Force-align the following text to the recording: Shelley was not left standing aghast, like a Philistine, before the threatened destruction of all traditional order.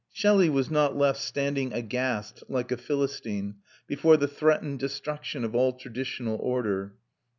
Shelley 0.11 0.49
was 0.49 0.71
not 0.71 0.97
left 0.97 1.19
standing 1.21 1.73
aghast, 1.73 2.41
like 2.49 2.71
a 2.71 2.77
Philistine, 2.77 3.57
before 3.85 4.17
the 4.17 4.27
threatened 4.27 4.79
destruction 4.79 5.43
of 5.45 5.53
all 5.55 5.73
traditional 5.73 6.37
order. 6.37 6.95